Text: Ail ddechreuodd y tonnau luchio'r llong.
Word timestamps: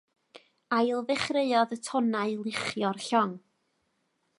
Ail 0.77 1.03
ddechreuodd 1.09 1.77
y 1.77 1.79
tonnau 1.89 2.35
luchio'r 2.41 3.05
llong. 3.11 3.37